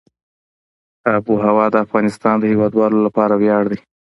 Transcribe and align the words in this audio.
آب 1.15 1.25
وهوا 1.33 1.65
د 1.71 1.75
افغانستان 1.85 2.35
د 2.39 2.43
هیوادوالو 2.51 2.97
لپاره 3.07 3.33
ویاړ 3.41 3.63
دی. 3.71 3.79